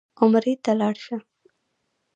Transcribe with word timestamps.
عمرې 0.21 0.53
ته 0.63 0.71
لاړ 0.79 0.95
شه. 1.05 1.17